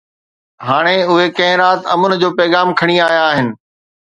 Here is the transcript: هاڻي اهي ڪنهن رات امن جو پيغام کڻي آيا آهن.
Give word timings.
هاڻي 0.67 0.95
اهي 1.11 1.27
ڪنهن 1.37 1.59
رات 1.63 1.81
امن 1.95 2.11
جو 2.25 2.29
پيغام 2.41 2.67
کڻي 2.81 2.97
آيا 3.11 3.23
آهن. 3.31 3.47